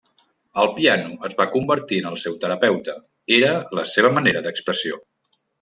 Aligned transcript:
El 0.61 0.69
piano 0.79 1.11
es 1.29 1.35
va 1.41 1.47
convertir 1.57 2.01
en 2.03 2.09
el 2.13 2.17
seu 2.23 2.39
terapeuta, 2.45 2.97
era 3.41 3.55
la 3.81 3.87
seva 3.95 4.15
manera 4.19 4.47
d'expressió. 4.49 5.03